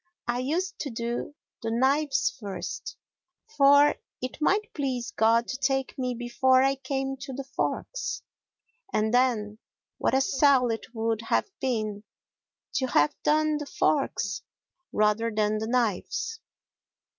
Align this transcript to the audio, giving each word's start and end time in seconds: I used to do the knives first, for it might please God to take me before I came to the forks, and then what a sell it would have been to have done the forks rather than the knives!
I 0.27 0.39
used 0.39 0.79
to 0.79 0.89
do 0.89 1.35
the 1.61 1.69
knives 1.69 2.35
first, 2.39 2.97
for 3.55 3.93
it 4.19 4.41
might 4.41 4.73
please 4.73 5.11
God 5.11 5.47
to 5.49 5.57
take 5.57 5.95
me 5.95 6.15
before 6.15 6.63
I 6.63 6.73
came 6.73 7.17
to 7.17 7.31
the 7.33 7.43
forks, 7.43 8.23
and 8.91 9.13
then 9.13 9.59
what 9.99 10.15
a 10.15 10.21
sell 10.21 10.71
it 10.71 10.95
would 10.95 11.21
have 11.29 11.51
been 11.59 12.03
to 12.77 12.87
have 12.87 13.13
done 13.21 13.59
the 13.59 13.67
forks 13.67 14.41
rather 14.91 15.29
than 15.29 15.59
the 15.59 15.67
knives! 15.67 16.39